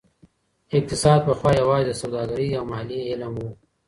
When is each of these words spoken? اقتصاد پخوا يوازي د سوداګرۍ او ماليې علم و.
اقتصاد 0.77 1.19
پخوا 1.29 1.51
يوازي 1.61 1.85
د 1.87 1.91
سوداګرۍ 2.01 2.49
او 2.57 2.63
ماليې 2.71 3.03
علم 3.11 3.33
و. 3.37 3.43